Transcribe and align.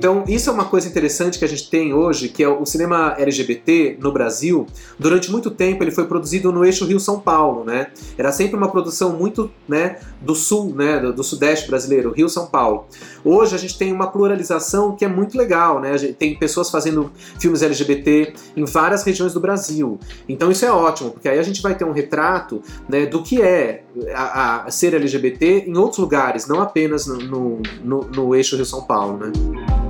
Então, 0.00 0.24
isso 0.26 0.48
é 0.48 0.52
uma 0.54 0.64
coisa 0.64 0.88
interessante 0.88 1.38
que 1.38 1.44
a 1.44 1.48
gente 1.48 1.68
tem 1.68 1.92
hoje, 1.92 2.30
que 2.30 2.42
é 2.42 2.48
o 2.48 2.64
cinema 2.64 3.14
LGBT 3.18 3.98
no 4.00 4.10
Brasil. 4.10 4.66
Durante 4.98 5.30
muito 5.30 5.50
tempo 5.50 5.84
ele 5.84 5.90
foi 5.90 6.06
produzido 6.06 6.50
no 6.50 6.64
eixo 6.64 6.86
Rio-São 6.86 7.20
Paulo, 7.20 7.64
né? 7.64 7.88
Era 8.16 8.32
sempre 8.32 8.56
uma 8.56 8.70
produção 8.70 9.12
muito, 9.12 9.50
né, 9.68 9.98
do 10.18 10.34
sul, 10.34 10.74
né, 10.74 10.98
do, 11.00 11.12
do 11.12 11.22
sudeste 11.22 11.68
brasileiro, 11.68 12.12
Rio-São 12.12 12.46
Paulo. 12.46 12.86
Hoje 13.22 13.54
a 13.54 13.58
gente 13.58 13.76
tem 13.76 13.92
uma 13.92 14.06
pluralização 14.06 14.96
que 14.96 15.04
é 15.04 15.08
muito 15.08 15.36
legal, 15.36 15.78
né? 15.78 15.94
Tem 16.18 16.34
pessoas 16.34 16.70
fazendo 16.70 17.12
filmes 17.38 17.60
LGBT 17.60 18.32
em 18.56 18.64
várias 18.64 19.02
regiões 19.02 19.34
do 19.34 19.40
Brasil. 19.40 20.00
Então 20.26 20.50
isso 20.50 20.64
é 20.64 20.72
ótimo, 20.72 21.10
porque 21.10 21.28
aí 21.28 21.38
a 21.38 21.42
gente 21.42 21.60
vai 21.60 21.74
ter 21.74 21.84
um 21.84 21.92
retrato, 21.92 22.62
né, 22.88 23.04
do 23.04 23.22
que 23.22 23.42
é 23.42 23.84
a, 24.14 24.64
a 24.64 24.70
ser 24.70 24.94
LGBT 24.94 25.64
em 25.66 25.76
outros 25.76 25.98
lugares, 25.98 26.46
não 26.46 26.62
apenas 26.62 27.06
no, 27.06 27.18
no, 27.18 27.62
no, 27.84 28.00
no 28.04 28.34
eixo 28.34 28.56
Rio-São 28.56 28.84
Paulo, 28.84 29.18
né? 29.18 29.89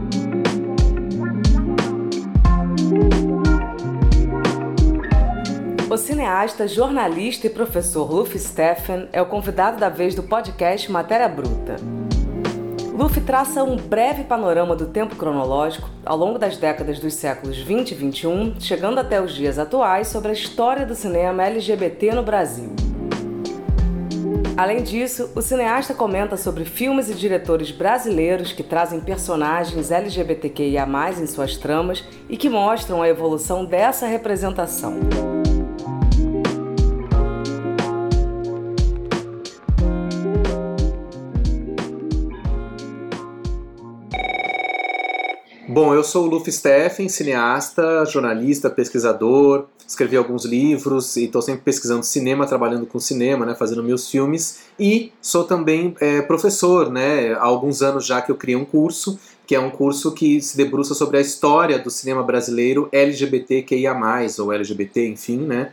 O 5.91 5.97
cineasta, 5.97 6.69
jornalista 6.69 7.49
e 7.49 7.51
professor 7.51 8.09
Luffy 8.09 8.39
Steffen 8.39 9.09
é 9.13 9.21
o 9.21 9.27
convidado 9.27 9.77
da 9.77 9.89
vez 9.89 10.15
do 10.15 10.23
podcast 10.23 10.89
Matéria 10.89 11.29
Bruta. 11.29 11.79
Luffy 12.97 13.21
traça 13.21 13.65
um 13.65 13.75
breve 13.75 14.23
panorama 14.23 14.77
do 14.77 14.87
tempo 14.87 15.17
cronológico 15.17 15.91
ao 16.07 16.17
longo 16.17 16.39
das 16.39 16.57
décadas 16.57 17.01
dos 17.01 17.15
séculos 17.15 17.59
20 17.59 17.91
e 17.91 17.95
21, 17.97 18.61
chegando 18.61 19.01
até 19.01 19.21
os 19.21 19.35
dias 19.35 19.59
atuais 19.59 20.07
sobre 20.07 20.31
a 20.31 20.33
história 20.33 20.87
do 20.87 20.95
cinema 20.95 21.43
LGBT 21.43 22.15
no 22.15 22.23
Brasil. 22.23 22.71
Além 24.57 24.85
disso, 24.85 25.33
o 25.35 25.43
cineasta 25.43 25.93
comenta 25.93 26.37
sobre 26.37 26.65
filmes 26.65 27.11
e 27.11 27.15
diretores 27.15 27.73
brasileiros 27.73 28.53
que 28.53 28.63
trazem 28.63 29.01
personagens 29.01 29.91
LGBTQIA 29.91 30.87
em 31.21 31.27
suas 31.27 31.57
tramas 31.57 32.05
e 32.29 32.37
que 32.37 32.49
mostram 32.49 33.03
a 33.03 33.09
evolução 33.09 33.65
dessa 33.65 34.07
representação. 34.07 35.30
Eu 46.01 46.05
sou 46.05 46.25
o 46.25 46.27
Luffy 46.27 46.51
Steffen, 46.51 47.11
cineasta, 47.11 48.07
jornalista, 48.07 48.71
pesquisador, 48.71 49.67
escrevi 49.87 50.17
alguns 50.17 50.47
livros 50.47 51.15
e 51.17 51.25
estou 51.25 51.43
sempre 51.43 51.61
pesquisando 51.61 52.03
cinema, 52.03 52.47
trabalhando 52.47 52.87
com 52.87 52.99
cinema, 52.99 53.45
né, 53.45 53.55
fazendo 53.55 53.83
meus 53.83 54.09
filmes. 54.11 54.61
E 54.79 55.13
sou 55.21 55.45
também 55.45 55.95
é, 56.01 56.23
professor, 56.23 56.91
né, 56.91 57.35
há 57.35 57.45
alguns 57.45 57.83
anos 57.83 58.07
já 58.07 58.23
que 58.23 58.33
eu 58.33 58.37
criei 58.37 58.57
um 58.57 58.65
curso 58.65 59.19
que 59.47 59.55
é 59.57 59.61
um 59.61 59.69
curso 59.69 60.13
que 60.13 60.41
se 60.41 60.57
debruça 60.57 60.95
sobre 60.95 61.19
a 61.19 61.21
história 61.21 61.77
do 61.77 61.91
cinema 61.91 62.23
brasileiro 62.23 62.89
LGBTQIA+, 62.93 63.97
ou 64.39 64.53
LGBT, 64.53 65.09
enfim, 65.09 65.39
né, 65.39 65.73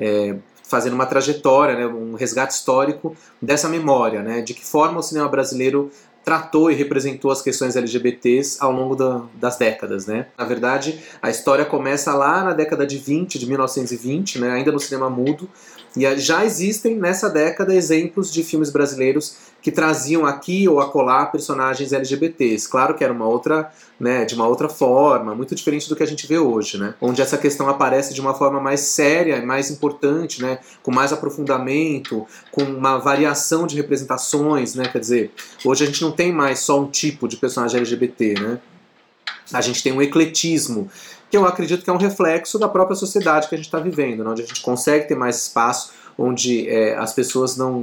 é, 0.00 0.34
fazendo 0.62 0.94
uma 0.94 1.04
trajetória, 1.04 1.76
né, 1.76 1.86
um 1.86 2.14
resgate 2.14 2.54
histórico 2.54 3.14
dessa 3.40 3.68
memória, 3.68 4.22
né, 4.22 4.40
de 4.40 4.54
que 4.54 4.64
forma 4.64 4.98
o 4.98 5.02
cinema 5.02 5.28
brasileiro 5.28 5.90
tratou 6.28 6.70
e 6.70 6.74
representou 6.74 7.30
as 7.30 7.40
questões 7.40 7.74
LGBTs 7.74 8.58
ao 8.60 8.70
longo 8.70 8.94
da, 8.94 9.22
das 9.40 9.56
décadas, 9.56 10.06
né? 10.06 10.26
Na 10.36 10.44
verdade, 10.44 11.00
a 11.22 11.30
história 11.30 11.64
começa 11.64 12.12
lá 12.12 12.44
na 12.44 12.52
década 12.52 12.86
de 12.86 12.98
20, 12.98 13.38
de 13.38 13.46
1920, 13.46 14.38
né, 14.38 14.50
ainda 14.50 14.70
no 14.70 14.78
cinema 14.78 15.08
mudo, 15.08 15.48
e 15.96 16.16
já 16.18 16.44
existem 16.44 16.96
nessa 16.96 17.30
década 17.30 17.74
exemplos 17.74 18.30
de 18.30 18.44
filmes 18.44 18.68
brasileiros 18.68 19.38
que 19.60 19.72
traziam 19.72 20.24
aqui 20.24 20.68
ou 20.68 20.80
acolá 20.80 21.26
personagens 21.26 21.92
LGBTs. 21.92 22.68
Claro 22.68 22.94
que 22.94 23.02
era 23.02 23.12
uma 23.12 23.26
outra, 23.26 23.70
né, 23.98 24.24
de 24.24 24.34
uma 24.34 24.46
outra 24.46 24.68
forma, 24.68 25.34
muito 25.34 25.54
diferente 25.54 25.88
do 25.88 25.96
que 25.96 26.02
a 26.02 26.06
gente 26.06 26.26
vê 26.26 26.38
hoje, 26.38 26.78
né? 26.78 26.94
Onde 27.00 27.20
essa 27.20 27.36
questão 27.36 27.68
aparece 27.68 28.14
de 28.14 28.20
uma 28.20 28.34
forma 28.34 28.60
mais 28.60 28.80
séria, 28.80 29.44
mais 29.44 29.70
importante, 29.70 30.40
né, 30.40 30.58
com 30.82 30.92
mais 30.92 31.12
aprofundamento, 31.12 32.26
com 32.52 32.62
uma 32.62 32.98
variação 32.98 33.66
de 33.66 33.76
representações, 33.76 34.74
né? 34.74 34.88
Quer 34.88 35.00
dizer, 35.00 35.32
hoje 35.64 35.84
a 35.84 35.86
gente 35.86 36.02
não 36.02 36.12
tem 36.12 36.32
mais 36.32 36.60
só 36.60 36.80
um 36.80 36.86
tipo 36.86 37.26
de 37.26 37.36
personagem 37.36 37.78
LGBT, 37.78 38.34
né? 38.34 38.60
A 39.52 39.60
gente 39.60 39.82
tem 39.82 39.92
um 39.92 40.02
ecletismo 40.02 40.88
que 41.30 41.36
eu 41.36 41.46
acredito 41.46 41.84
que 41.84 41.90
é 41.90 41.92
um 41.92 41.98
reflexo 41.98 42.58
da 42.58 42.68
própria 42.68 42.96
sociedade 42.96 43.48
que 43.48 43.54
a 43.54 43.58
gente 43.58 43.66
está 43.66 43.78
vivendo, 43.78 44.24
né? 44.24 44.30
onde 44.30 44.42
a 44.42 44.46
gente 44.46 44.62
consegue 44.62 45.06
ter 45.06 45.14
mais 45.14 45.42
espaço, 45.42 45.92
onde 46.18 46.68
é, 46.68 46.96
as 46.96 47.12
pessoas 47.12 47.56
não 47.56 47.80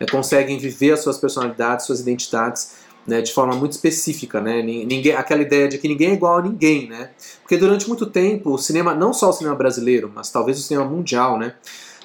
é, 0.00 0.06
conseguem 0.06 0.58
viver 0.58 0.92
as 0.92 1.00
suas 1.00 1.16
personalidades, 1.16 1.86
suas 1.86 2.00
identidades 2.00 2.84
né, 3.06 3.20
de 3.20 3.32
forma 3.32 3.54
muito 3.54 3.72
específica, 3.72 4.40
né? 4.40 4.60
Ninguém, 4.62 5.12
aquela 5.12 5.40
ideia 5.40 5.68
de 5.68 5.78
que 5.78 5.86
ninguém 5.86 6.10
é 6.10 6.14
igual 6.14 6.38
a 6.38 6.42
ninguém, 6.42 6.88
né? 6.88 7.10
Porque 7.40 7.56
durante 7.56 7.86
muito 7.86 8.04
tempo 8.06 8.50
o 8.50 8.58
cinema, 8.58 8.94
não 8.94 9.12
só 9.12 9.30
o 9.30 9.32
cinema 9.32 9.54
brasileiro, 9.54 10.10
mas 10.12 10.28
talvez 10.28 10.58
o 10.58 10.62
cinema 10.62 10.84
mundial, 10.84 11.38
né? 11.38 11.54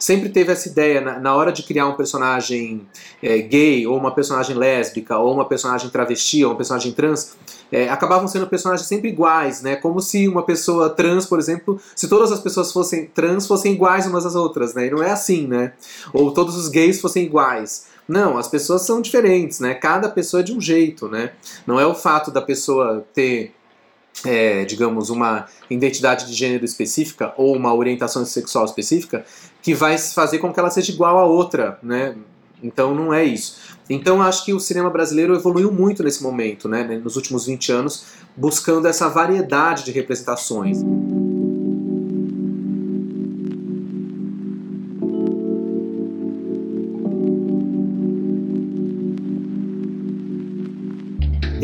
Sempre 0.01 0.29
teve 0.29 0.51
essa 0.51 0.67
ideia, 0.67 0.99
na, 0.99 1.19
na 1.19 1.35
hora 1.35 1.51
de 1.51 1.61
criar 1.61 1.87
um 1.87 1.93
personagem 1.93 2.81
é, 3.21 3.37
gay, 3.37 3.85
ou 3.85 3.95
uma 3.95 4.13
personagem 4.13 4.55
lésbica, 4.55 5.17
ou 5.19 5.31
uma 5.31 5.45
personagem 5.45 5.89
travesti, 5.91 6.43
ou 6.43 6.51
uma 6.51 6.57
personagem 6.57 6.91
trans, 6.91 7.35
é, 7.71 7.87
acabavam 7.87 8.27
sendo 8.27 8.47
personagens 8.47 8.87
sempre 8.87 9.09
iguais, 9.09 9.61
né? 9.61 9.75
Como 9.75 10.01
se 10.01 10.27
uma 10.27 10.43
pessoa 10.43 10.89
trans, 10.89 11.27
por 11.27 11.37
exemplo, 11.37 11.79
se 11.95 12.07
todas 12.07 12.31
as 12.31 12.39
pessoas 12.39 12.71
fossem 12.71 13.05
trans 13.05 13.45
fossem 13.45 13.73
iguais 13.73 14.07
umas 14.07 14.25
às 14.25 14.33
outras, 14.33 14.73
né? 14.73 14.87
E 14.87 14.89
não 14.89 15.03
é 15.03 15.11
assim, 15.11 15.45
né? 15.45 15.73
Ou 16.11 16.33
todos 16.33 16.57
os 16.57 16.67
gays 16.67 16.99
fossem 16.99 17.23
iguais. 17.23 17.85
Não, 18.07 18.39
as 18.39 18.47
pessoas 18.47 18.81
são 18.81 19.01
diferentes, 19.01 19.59
né? 19.59 19.75
Cada 19.75 20.09
pessoa 20.09 20.41
é 20.41 20.43
de 20.43 20.51
um 20.51 20.59
jeito, 20.59 21.07
né? 21.07 21.31
Não 21.67 21.79
é 21.79 21.85
o 21.85 21.93
fato 21.93 22.31
da 22.31 22.41
pessoa 22.41 23.05
ter 23.13 23.53
é, 24.25 24.65
digamos, 24.65 25.09
uma 25.09 25.47
identidade 25.69 26.27
de 26.27 26.33
gênero 26.33 26.65
específica 26.65 27.33
ou 27.37 27.55
uma 27.55 27.73
orientação 27.73 28.25
sexual 28.25 28.65
específica 28.65 29.25
que 29.61 29.73
vai 29.73 29.97
fazer 29.97 30.39
com 30.39 30.51
que 30.51 30.59
ela 30.59 30.69
seja 30.69 30.91
igual 30.91 31.17
a 31.17 31.25
outra, 31.25 31.77
né? 31.83 32.15
Então 32.63 32.93
não 32.93 33.13
é 33.13 33.23
isso. 33.23 33.57
Então 33.89 34.21
acho 34.21 34.45
que 34.45 34.53
o 34.53 34.59
cinema 34.59 34.89
brasileiro 34.89 35.35
evoluiu 35.35 35.71
muito 35.71 36.03
nesse 36.03 36.23
momento, 36.23 36.69
né, 36.69 36.83
nos 37.03 37.15
últimos 37.15 37.45
20 37.45 37.71
anos, 37.71 38.05
buscando 38.35 38.87
essa 38.87 39.09
variedade 39.09 39.83
de 39.83 39.91
representações. 39.91 40.81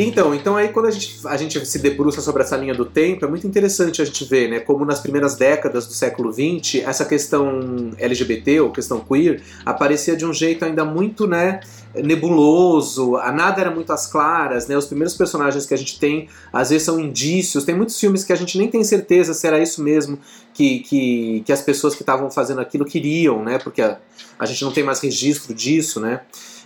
Então, 0.07 0.33
então 0.33 0.55
aí 0.55 0.69
quando 0.69 0.85
a 0.85 0.91
gente, 0.91 1.19
a 1.25 1.35
gente 1.35 1.65
se 1.65 1.79
debruça 1.79 2.21
sobre 2.21 2.41
essa 2.41 2.55
linha 2.55 2.73
do 2.73 2.85
tempo, 2.85 3.25
é 3.25 3.27
muito 3.27 3.45
interessante 3.45 4.01
a 4.01 4.05
gente 4.05 4.23
ver, 4.23 4.49
né, 4.49 4.59
como 4.59 4.85
nas 4.85 5.01
primeiras 5.01 5.35
décadas 5.35 5.85
do 5.85 5.93
século 5.93 6.31
XX, 6.31 6.83
essa 6.85 7.03
questão 7.03 7.91
LGBT 7.97 8.61
ou 8.61 8.71
questão 8.71 8.99
queer 9.01 9.41
aparecia 9.65 10.15
de 10.15 10.25
um 10.25 10.33
jeito 10.33 10.63
ainda 10.63 10.85
muito, 10.85 11.27
né, 11.27 11.59
nebuloso, 11.93 13.17
a 13.17 13.31
nada 13.31 13.59
era 13.59 13.71
muito 13.71 13.91
às 13.91 14.07
claras, 14.07 14.67
né, 14.67 14.77
os 14.77 14.85
primeiros 14.85 15.13
personagens 15.13 15.65
que 15.65 15.73
a 15.73 15.77
gente 15.77 15.99
tem 15.99 16.29
às 16.53 16.69
vezes 16.69 16.83
são 16.83 16.99
indícios, 16.99 17.65
tem 17.65 17.75
muitos 17.75 17.99
filmes 17.99 18.23
que 18.23 18.31
a 18.31 18.35
gente 18.35 18.57
nem 18.57 18.69
tem 18.69 18.83
certeza 18.83 19.33
se 19.33 19.45
era 19.45 19.59
isso 19.61 19.83
mesmo 19.83 20.17
que, 20.53 20.79
que, 20.79 21.43
que 21.45 21.51
as 21.51 21.61
pessoas 21.61 21.95
que 21.95 22.01
estavam 22.01 22.31
fazendo 22.31 22.61
aquilo 22.61 22.85
queriam, 22.85 23.43
né, 23.43 23.59
porque 23.59 23.81
a, 23.81 23.97
a 24.39 24.45
gente 24.45 24.63
não 24.63 24.71
tem 24.71 24.83
mais 24.83 25.01
registro 25.01 25.53
disso, 25.53 25.99
né, 25.99 26.21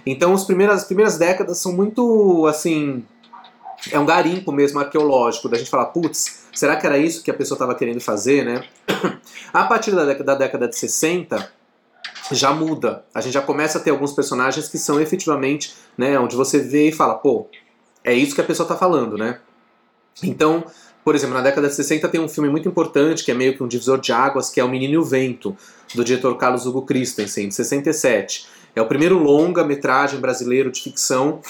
então 0.05 0.33
as 0.33 0.43
primeiras, 0.43 0.81
as 0.81 0.85
primeiras 0.85 1.17
décadas 1.17 1.57
são 1.57 1.73
muito, 1.73 2.45
assim, 2.47 3.03
é 3.89 3.97
um 3.97 4.05
garimpo 4.05 4.51
mesmo 4.51 4.79
arqueológico, 4.79 5.49
da 5.49 5.57
gente 5.57 5.69
falar, 5.69 5.85
putz, 5.85 6.45
será 6.53 6.75
que 6.75 6.85
era 6.85 6.97
isso 6.97 7.23
que 7.23 7.31
a 7.31 7.33
pessoa 7.33 7.55
estava 7.55 7.73
querendo 7.73 7.99
fazer, 7.99 8.45
né? 8.45 8.63
A 9.53 9.63
partir 9.63 9.91
da 9.91 10.05
década, 10.05 10.25
da 10.25 10.35
década 10.35 10.67
de 10.67 10.77
60, 10.77 11.51
já 12.31 12.53
muda. 12.53 13.03
A 13.13 13.21
gente 13.21 13.33
já 13.33 13.41
começa 13.41 13.77
a 13.77 13.81
ter 13.81 13.89
alguns 13.89 14.13
personagens 14.13 14.67
que 14.67 14.77
são 14.77 14.99
efetivamente, 14.99 15.73
né, 15.97 16.17
onde 16.19 16.35
você 16.35 16.59
vê 16.59 16.89
e 16.89 16.91
fala, 16.91 17.15
pô, 17.15 17.47
é 18.03 18.13
isso 18.13 18.35
que 18.35 18.41
a 18.41 18.43
pessoa 18.43 18.65
está 18.65 18.77
falando, 18.77 19.17
né? 19.17 19.39
Então, 20.23 20.63
por 21.03 21.15
exemplo, 21.15 21.35
na 21.35 21.41
década 21.41 21.67
de 21.67 21.75
60 21.75 22.07
tem 22.09 22.21
um 22.21 22.29
filme 22.29 22.49
muito 22.49 22.67
importante, 22.67 23.23
que 23.23 23.31
é 23.31 23.33
meio 23.33 23.55
que 23.55 23.63
um 23.63 23.67
divisor 23.67 23.99
de 23.99 24.11
águas, 24.11 24.49
que 24.49 24.59
é 24.59 24.63
O 24.63 24.69
Menino 24.69 24.93
e 24.93 24.97
o 24.97 25.03
Vento, 25.03 25.55
do 25.95 26.03
diretor 26.03 26.35
Carlos 26.37 26.65
Hugo 26.65 26.83
Christensen, 26.83 27.49
de 27.49 27.55
67. 27.55 28.47
É 28.75 28.81
o 28.81 28.87
primeiro 28.87 29.17
longa-metragem 29.17 30.19
brasileiro 30.19 30.71
de 30.71 30.81
ficção 30.81 31.41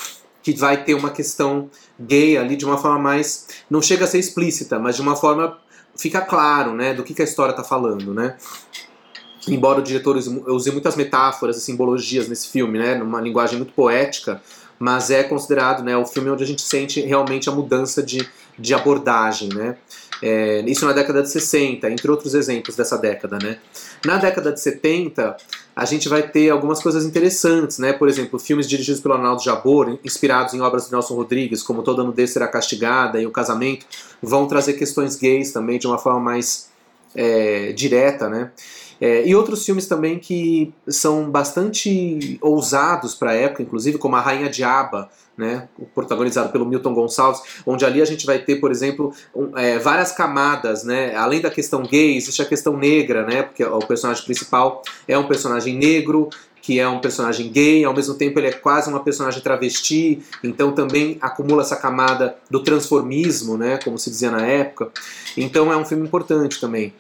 que 0.44 0.54
vai 0.54 0.84
ter 0.84 0.94
uma 0.94 1.10
questão 1.10 1.70
gay 2.00 2.38
ali 2.38 2.56
de 2.56 2.66
uma 2.66 2.78
forma 2.78 3.00
mais. 3.00 3.48
não 3.70 3.82
chega 3.82 4.06
a 4.06 4.08
ser 4.08 4.20
explícita, 4.20 4.80
mas 4.80 4.96
de 4.96 5.02
uma 5.02 5.16
forma. 5.16 5.58
fica 5.96 6.22
claro, 6.22 6.74
né, 6.74 6.94
do 6.94 7.04
que, 7.04 7.14
que 7.14 7.22
a 7.22 7.26
história 7.26 7.52
está 7.52 7.64
falando, 7.64 8.14
né. 8.14 8.36
Embora 9.48 9.80
o 9.80 9.84
diretor 9.84 10.18
use 10.18 10.72
muitas 10.72 10.96
metáforas 10.96 11.58
e 11.58 11.62
simbologias 11.62 12.28
nesse 12.28 12.50
filme, 12.50 12.78
né, 12.78 12.96
numa 12.96 13.20
linguagem 13.20 13.58
muito 13.58 13.74
poética, 13.74 14.42
mas 14.78 15.10
é 15.10 15.24
considerado 15.24 15.84
né, 15.84 15.98
o 15.98 16.06
filme 16.06 16.30
onde 16.30 16.44
a 16.44 16.48
gente 16.48 16.62
sente 16.62 17.02
realmente 17.02 17.50
a 17.50 17.52
mudança 17.52 18.04
de, 18.04 18.28
de 18.58 18.74
abordagem, 18.74 19.50
né. 19.50 19.78
É, 20.22 20.62
isso 20.68 20.86
na 20.86 20.94
década 20.94 21.24
de 21.24 21.30
60, 21.30 21.90
entre 21.90 22.10
outros 22.10 22.36
exemplos 22.36 22.76
dessa 22.76 22.98
década, 22.98 23.40
né? 23.42 23.58
Na 24.06 24.18
década 24.18 24.52
de 24.52 24.60
70, 24.60 25.36
a 25.76 25.86
gente 25.86 26.08
vai 26.08 26.22
ter 26.28 26.50
algumas 26.50 26.82
coisas 26.82 27.06
interessantes, 27.06 27.80
né? 27.80 27.92
Por 27.94 28.08
exemplo, 28.08 28.38
filmes 28.38 28.68
dirigidos 28.68 29.02
pelo 29.02 29.16
Arnaldo 29.16 29.44
Jabor, 29.44 30.00
inspirados 30.04 30.54
em 30.54 30.62
obras 30.62 30.86
de 30.86 30.92
Nelson 30.92 31.16
Rodrigues, 31.16 31.64
como 31.64 31.82
Toda 31.82 32.04
Nudez 32.04 32.32
Será 32.32 32.48
Castigada 32.48 33.22
e 33.22 33.26
O 33.26 33.32
Casamento, 33.32 33.86
vão 34.22 34.48
trazer 34.48 34.74
questões 34.74 35.16
gays 35.16 35.52
também 35.52 35.80
de 35.80 35.88
uma 35.88 35.98
forma 35.98 36.20
mais 36.20 36.71
é, 37.16 37.72
direta, 37.74 38.30
né? 38.30 38.52
É, 39.00 39.28
e 39.28 39.36
outros 39.36 39.66
filmes 39.66 39.88
também 39.88 40.20
que 40.20 40.72
são 40.88 41.30
bastante 41.30 42.38
ousados 42.40 43.16
para 43.16 43.32
a 43.32 43.34
época, 43.34 43.64
inclusive 43.64 43.98
como 43.98 44.16
A 44.16 44.22
Rainha 44.22 44.48
Diaba, 44.48 45.10
né, 45.36 45.68
protagonizado 45.96 46.52
pelo 46.52 46.68
Milton 46.68 46.94
Gonçalves, 46.94 47.42
onde 47.66 47.84
ali 47.84 48.00
a 48.00 48.06
gente 48.06 48.28
vai 48.28 48.38
ter, 48.38 48.58
por 48.58 48.70
exemplo, 48.70 49.12
um, 49.34 49.58
é, 49.58 49.80
várias 49.80 50.12
camadas, 50.12 50.84
né, 50.84 51.16
além 51.16 51.42
da 51.42 51.50
questão 51.50 51.82
gay, 51.82 52.16
existe 52.16 52.44
a 52.44 52.46
questão 52.46 52.78
negra, 52.78 53.26
né, 53.26 53.42
porque 53.42 53.64
o 53.64 53.80
personagem 53.80 54.24
principal 54.24 54.84
é 55.08 55.18
um 55.18 55.28
personagem 55.28 55.76
negro, 55.76 56.30
que 56.62 56.80
é 56.80 56.88
um 56.88 57.00
personagem 57.00 57.52
gay, 57.52 57.84
ao 57.84 57.94
mesmo 57.94 58.14
tempo 58.14 58.40
ele 58.40 58.48
é 58.48 58.52
quase 58.52 58.90
uma 58.90 59.00
personagem 59.00 59.42
travesti, 59.42 60.22
então 60.44 60.72
também 60.72 61.18
acumula 61.20 61.64
essa 61.64 61.76
camada 61.76 62.36
do 62.50 62.64
transformismo, 62.64 63.58
né, 63.58 63.80
como 63.84 63.98
se 63.98 64.10
dizia 64.10 64.30
na 64.30 64.46
época. 64.46 64.92
Então 65.36 65.72
é 65.72 65.78
um 65.78 65.84
filme 65.84 66.06
importante 66.06 66.62
também. 66.62 66.94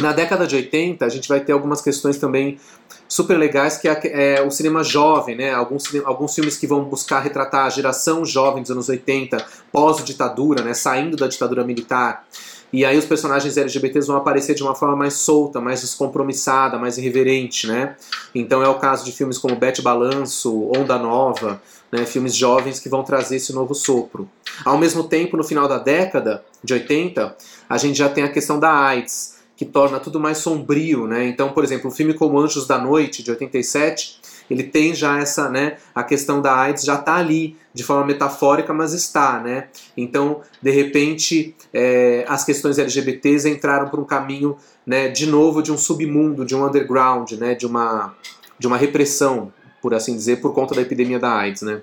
Na 0.00 0.12
década 0.12 0.46
de 0.46 0.54
80, 0.54 1.04
a 1.04 1.08
gente 1.08 1.26
vai 1.26 1.40
ter 1.40 1.52
algumas 1.52 1.80
questões 1.80 2.18
também 2.18 2.58
super 3.08 3.38
legais, 3.38 3.78
que 3.78 3.88
é, 3.88 4.34
é 4.36 4.42
o 4.42 4.50
cinema 4.50 4.84
jovem, 4.84 5.36
né? 5.36 5.54
Alguns, 5.54 5.84
alguns 6.04 6.34
filmes 6.34 6.58
que 6.58 6.66
vão 6.66 6.84
buscar 6.84 7.20
retratar 7.20 7.64
a 7.64 7.70
geração 7.70 8.24
jovem 8.24 8.62
dos 8.62 8.70
anos 8.70 8.90
80, 8.90 9.44
pós-ditadura, 9.72 10.62
né? 10.62 10.74
Saindo 10.74 11.16
da 11.16 11.26
ditadura 11.26 11.64
militar. 11.64 12.26
E 12.72 12.84
aí 12.84 12.98
os 12.98 13.04
personagens 13.04 13.56
LGBTs 13.56 14.06
vão 14.06 14.16
aparecer 14.16 14.54
de 14.54 14.62
uma 14.62 14.74
forma 14.74 14.96
mais 14.96 15.14
solta, 15.14 15.60
mais 15.60 15.80
descompromissada, 15.80 16.78
mais 16.78 16.98
irreverente, 16.98 17.66
né? 17.66 17.96
Então 18.34 18.62
é 18.62 18.68
o 18.68 18.74
caso 18.78 19.04
de 19.04 19.12
filmes 19.12 19.38
como 19.38 19.56
Bete 19.56 19.82
Balanço, 19.82 20.70
Onda 20.76 20.98
Nova, 20.98 21.60
né? 21.90 22.04
filmes 22.04 22.34
jovens 22.34 22.80
que 22.80 22.88
vão 22.88 23.02
trazer 23.02 23.36
esse 23.36 23.52
novo 23.52 23.74
sopro. 23.74 24.28
Ao 24.64 24.76
mesmo 24.76 25.04
tempo, 25.04 25.36
no 25.36 25.44
final 25.44 25.68
da 25.68 25.78
década 25.78 26.44
de 26.62 26.74
80, 26.74 27.36
a 27.68 27.78
gente 27.78 27.98
já 27.98 28.08
tem 28.08 28.24
a 28.24 28.32
questão 28.32 28.58
da 28.58 28.72
AIDS, 28.72 29.36
que 29.56 29.64
torna 29.64 29.98
tudo 29.98 30.20
mais 30.20 30.38
sombrio, 30.38 31.06
né? 31.06 31.26
Então, 31.26 31.50
por 31.50 31.64
exemplo, 31.64 31.88
um 31.88 31.92
filme 31.92 32.14
como 32.14 32.38
Anjos 32.38 32.66
da 32.66 32.78
Noite, 32.78 33.22
de 33.22 33.30
87, 33.30 34.20
ele 34.50 34.62
tem 34.62 34.94
já 34.94 35.18
essa, 35.18 35.48
né, 35.48 35.76
a 35.94 36.02
questão 36.02 36.40
da 36.40 36.54
AIDS 36.56 36.84
já 36.84 36.94
está 36.94 37.16
ali, 37.16 37.56
de 37.72 37.82
forma 37.82 38.06
metafórica, 38.06 38.72
mas 38.72 38.92
está, 38.94 39.38
né? 39.38 39.68
Então, 39.96 40.40
de 40.62 40.70
repente, 40.70 41.54
é, 41.74 42.24
as 42.26 42.42
questões 42.44 42.78
LGBTs 42.78 43.48
entraram 43.48 43.88
por 43.88 44.00
um 44.00 44.04
caminho, 44.04 44.56
né, 44.86 45.08
de 45.08 45.26
novo, 45.26 45.62
de 45.62 45.70
um 45.70 45.76
submundo, 45.76 46.44
de 46.44 46.54
um 46.54 46.64
underground, 46.64 47.32
né, 47.32 47.54
de 47.54 47.66
uma, 47.66 48.14
de 48.58 48.66
uma 48.66 48.76
repressão, 48.76 49.52
por 49.82 49.92
assim 49.94 50.14
dizer, 50.14 50.40
por 50.40 50.54
conta 50.54 50.74
da 50.74 50.80
epidemia 50.80 51.18
da 51.18 51.32
AIDS, 51.32 51.62
né? 51.62 51.82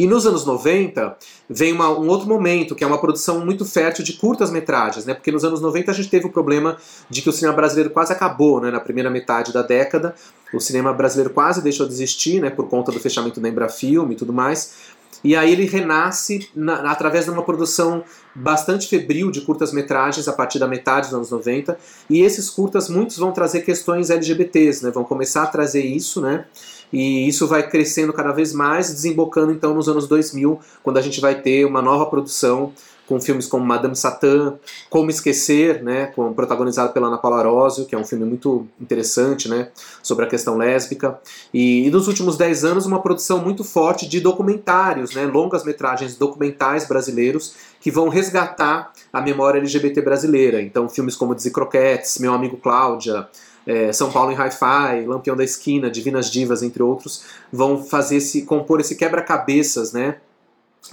E 0.00 0.06
nos 0.06 0.26
anos 0.26 0.46
90 0.46 1.14
vem 1.46 1.74
uma, 1.74 1.90
um 1.90 2.08
outro 2.08 2.26
momento, 2.26 2.74
que 2.74 2.82
é 2.82 2.86
uma 2.86 2.96
produção 2.96 3.44
muito 3.44 3.66
fértil 3.66 4.02
de 4.02 4.14
curtas 4.14 4.50
metragens, 4.50 5.04
né? 5.04 5.12
Porque 5.12 5.30
nos 5.30 5.44
anos 5.44 5.60
90 5.60 5.90
a 5.90 5.94
gente 5.94 6.08
teve 6.08 6.24
o 6.24 6.30
problema 6.30 6.78
de 7.10 7.20
que 7.20 7.28
o 7.28 7.32
cinema 7.34 7.54
brasileiro 7.54 7.90
quase 7.90 8.10
acabou, 8.10 8.62
né? 8.62 8.70
Na 8.70 8.80
primeira 8.80 9.10
metade 9.10 9.52
da 9.52 9.60
década, 9.60 10.14
o 10.54 10.58
cinema 10.58 10.90
brasileiro 10.90 11.34
quase 11.34 11.60
deixou 11.60 11.86
de 11.86 11.92
existir, 11.92 12.40
né? 12.40 12.48
Por 12.48 12.66
conta 12.66 12.90
do 12.90 12.98
fechamento 12.98 13.42
da 13.42 13.48
Embrafilme 13.50 14.14
e 14.14 14.16
tudo 14.16 14.32
mais. 14.32 14.72
E 15.22 15.36
aí 15.36 15.52
ele 15.52 15.66
renasce 15.66 16.48
na, 16.54 16.90
através 16.90 17.26
de 17.26 17.30
uma 17.30 17.42
produção 17.42 18.02
bastante 18.34 18.88
febril 18.88 19.30
de 19.30 19.42
curtas-metragens 19.42 20.26
a 20.28 20.32
partir 20.32 20.58
da 20.58 20.66
metade 20.66 21.08
dos 21.08 21.14
anos 21.14 21.30
90. 21.30 21.78
E 22.08 22.20
esses 22.20 22.48
curtas, 22.48 22.88
muitos 22.88 23.18
vão 23.18 23.32
trazer 23.32 23.60
questões 23.60 24.10
LGBTs, 24.10 24.84
né? 24.84 24.90
Vão 24.90 25.04
começar 25.04 25.42
a 25.42 25.46
trazer 25.46 25.84
isso, 25.84 26.20
né? 26.20 26.46
e 26.92 27.28
isso 27.28 27.46
vai 27.46 27.68
crescendo 27.68 28.12
cada 28.12 28.32
vez 28.32 28.52
mais, 28.52 28.92
desembocando 28.92 29.52
então 29.52 29.74
nos 29.74 29.88
anos 29.88 30.08
2000, 30.08 30.58
quando 30.82 30.98
a 30.98 31.02
gente 31.02 31.20
vai 31.20 31.40
ter 31.40 31.64
uma 31.64 31.80
nova 31.80 32.06
produção 32.06 32.72
com 33.10 33.20
filmes 33.20 33.48
como 33.48 33.66
Madame 33.66 33.96
Satã, 33.96 34.54
Como 34.88 35.10
Esquecer, 35.10 35.82
né, 35.82 36.12
com, 36.14 36.32
protagonizado 36.32 36.92
pela 36.92 37.08
Ana 37.08 37.18
Paula 37.18 37.40
Arósio, 37.40 37.84
que 37.84 37.92
é 37.92 37.98
um 37.98 38.04
filme 38.04 38.24
muito 38.24 38.68
interessante, 38.80 39.48
né, 39.48 39.70
sobre 40.00 40.24
a 40.24 40.28
questão 40.28 40.56
lésbica. 40.56 41.18
E, 41.52 41.88
e 41.88 41.90
nos 41.90 42.06
últimos 42.06 42.36
10 42.36 42.64
anos, 42.64 42.86
uma 42.86 43.02
produção 43.02 43.40
muito 43.42 43.64
forte 43.64 44.08
de 44.08 44.20
documentários, 44.20 45.12
né, 45.12 45.26
longas 45.26 45.64
metragens 45.64 46.14
documentais 46.14 46.86
brasileiros, 46.86 47.56
que 47.80 47.90
vão 47.90 48.08
resgatar 48.08 48.92
a 49.12 49.20
memória 49.20 49.58
LGBT 49.58 50.00
brasileira. 50.02 50.62
Então, 50.62 50.88
filmes 50.88 51.16
como 51.16 51.34
Croquetes, 51.52 52.16
Meu 52.20 52.32
Amigo 52.32 52.58
Cláudia, 52.58 53.26
é, 53.66 53.92
São 53.92 54.12
Paulo 54.12 54.30
em 54.30 54.36
Hi-Fi, 54.36 55.04
Lampião 55.04 55.34
da 55.34 55.42
Esquina, 55.42 55.90
Divinas 55.90 56.30
Divas, 56.30 56.62
entre 56.62 56.80
outros, 56.80 57.24
vão 57.52 57.82
fazer 57.82 58.18
esse, 58.18 58.42
compor 58.42 58.78
esse 58.78 58.94
quebra-cabeças, 58.94 59.92
né? 59.92 60.18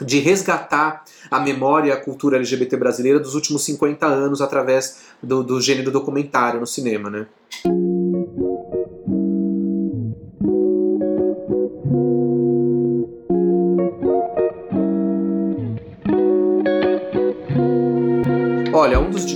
De 0.01 0.19
resgatar 0.19 1.03
a 1.31 1.39
memória 1.39 1.89
e 1.89 1.91
a 1.91 1.97
cultura 1.97 2.37
LGBT 2.37 2.77
brasileira 2.77 3.19
dos 3.19 3.35
últimos 3.35 3.63
50 3.65 4.05
anos 4.05 4.41
através 4.41 5.01
do, 5.21 5.43
do 5.43 5.59
gênero 5.59 5.91
documentário 5.91 6.59
no 6.59 6.67
cinema, 6.67 7.09
né? 7.09 7.25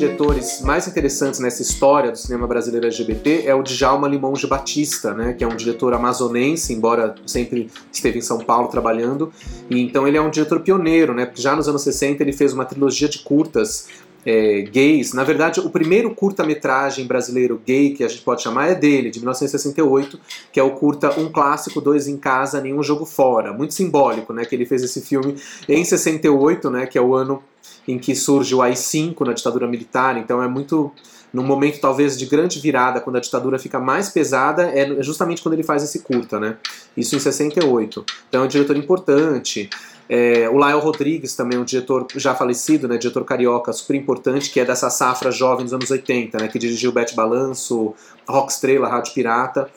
Diretores 0.02 0.62
mais 0.62 0.88
interessantes 0.88 1.40
nessa 1.40 1.62
história 1.62 2.12
do 2.12 2.18
cinema 2.18 2.48
brasileiro 2.48 2.88
LGBT 2.88 3.44
é 3.46 3.54
o 3.54 3.62
Djalma 3.62 4.08
Limonge 4.08 4.48
Batista, 4.48 5.14
né, 5.14 5.34
que 5.34 5.44
é 5.44 5.48
um 5.48 5.56
diretor 5.56 5.94
amazonense, 5.94 6.74
embora 6.74 7.14
sempre 7.24 7.70
esteve 7.94 8.18
em 8.18 8.22
São 8.22 8.40
Paulo 8.40 8.68
trabalhando. 8.68 9.32
E 9.70 9.80
então 9.80 10.08
ele 10.08 10.18
é 10.18 10.22
um 10.22 10.32
diretor 10.32 10.62
pioneiro, 10.62 11.14
né, 11.14 11.28
porque 11.28 11.40
já 11.40 11.56
nos 11.56 11.68
anos 11.68 11.84
60 11.84 12.24
ele 12.24 12.34
fez 12.34 12.52
uma 12.52 12.66
trilogia 12.66 13.08
de 13.08 13.20
curtas 13.20 13.90
é, 14.26 14.62
gays. 14.62 15.14
Na 15.14 15.24
verdade, 15.24 15.60
o 15.60 15.70
primeiro 15.70 16.14
curta-metragem 16.14 17.06
brasileiro 17.06 17.62
gay 17.66 17.92
que 17.92 18.04
a 18.04 18.08
gente 18.08 18.22
pode 18.22 18.42
chamar 18.42 18.68
é 18.68 18.76
dele, 18.76 19.10
de 19.10 19.20
1968, 19.20 20.20
que 20.52 20.60
é 20.60 20.64
o 20.64 20.72
curta 20.72 21.20
Um 21.20 21.32
Clássico, 21.32 21.82
Dois 21.82 22.08
em 22.08 22.18
Casa, 22.18 22.62
Nenhum 22.62 22.84
Jogo 22.84 23.06
Fora. 23.06 23.54
Muito 23.54 23.74
simbólico, 23.74 24.34
né, 24.34 24.46
que 24.46 24.56
ele 24.56 24.66
fez 24.66 24.84
esse 24.84 25.02
filme 25.02 25.36
em 25.68 25.84
68, 25.84 26.70
né, 26.70 26.86
que 26.86 26.98
é 26.98 27.02
o 27.02 27.14
ano 27.14 27.42
em 27.88 27.98
que 27.98 28.16
surge 28.16 28.54
o 28.54 28.62
AI-5 28.62 29.26
na 29.26 29.34
ditadura 29.34 29.68
militar, 29.68 30.18
então 30.18 30.42
é 30.42 30.48
muito 30.48 30.92
num 31.34 31.44
momento 31.44 31.80
talvez 31.80 32.18
de 32.18 32.26
grande 32.26 32.60
virada, 32.60 33.00
quando 33.00 33.16
a 33.16 33.20
ditadura 33.20 33.58
fica 33.58 33.80
mais 33.80 34.10
pesada, 34.10 34.64
é 34.64 35.02
justamente 35.02 35.42
quando 35.42 35.54
ele 35.54 35.64
faz 35.64 35.84
esse 35.84 36.00
curta, 36.00 36.40
né? 36.40 36.58
Isso 36.96 37.16
em 37.16 37.20
68. 37.20 38.06
Então 38.30 38.42
é 38.42 38.46
um 38.46 38.48
diretor 38.48 38.76
importante. 38.76 39.70
É, 40.10 40.50
o 40.50 40.58
Lael 40.58 40.80
Rodrigues 40.80 41.36
também 41.36 41.58
é 41.58 41.62
um 41.62 41.64
diretor 41.64 42.06
já 42.18 42.36
falecido, 42.36 42.86
né, 42.86 42.98
diretor 42.98 43.24
carioca 43.24 43.72
super 43.72 43.96
importante, 43.96 44.50
que 44.50 44.60
é 44.60 44.66
dessa 44.66 44.90
safra 44.90 45.32
jovem 45.32 45.64
dos 45.64 45.74
anos 45.74 45.90
80, 45.90 46.38
né, 46.38 46.48
que 46.50 46.60
dirigiu 46.60 46.92
Bete 46.92 47.16
Balanço, 47.16 47.94
Rock 48.28 48.52
Estrela, 48.52 48.90
Rádio 48.90 49.14
Pirata 49.14 49.70